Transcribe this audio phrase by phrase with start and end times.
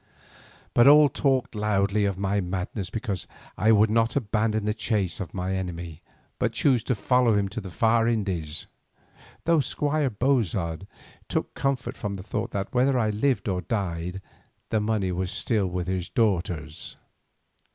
[0.73, 5.31] But all talked loudly of my madness because I would not abandon the chase of
[5.31, 6.01] my enemy
[6.39, 8.65] but chose to follow him to the far Indies,
[9.45, 10.87] though Squire Bozard
[11.29, 14.23] took comfort from the thought that whether I lived or died
[14.71, 16.97] the money was still his daughter's.